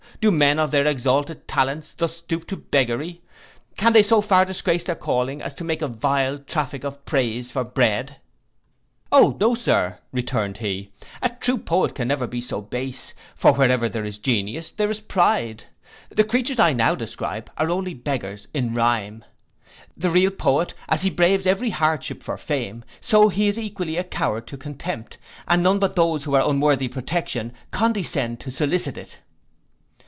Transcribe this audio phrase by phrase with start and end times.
[0.19, 3.23] Do men of their exalted talents thus stoop to beggary!
[3.75, 7.51] Can they so far disgrace their calling, as to make a vile traffic of praise
[7.51, 8.17] for bread?'
[9.11, 10.91] 'O no, Sir,' returned he,
[11.23, 15.01] 'a true poet can never be so base; for wherever there is genius there is
[15.01, 15.63] pride.
[16.11, 19.25] The creatures I now describe are only beggars in rhyme.
[19.97, 24.03] The real poet, as he braves every hardship for fame, so he is equally a
[24.03, 29.17] coward to contempt, and none but those who are unworthy protection condescend to solicit it.